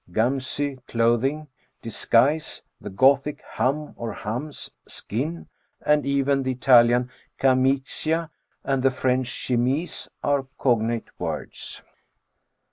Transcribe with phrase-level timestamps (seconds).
[0.11, 1.47] gamCy clothing,
[1.83, 5.47] disguise; the Gothic ham or hams, skin;
[5.85, 8.31] and even the Italian camicia,
[8.63, 11.83] and the French chemise, are cognate words.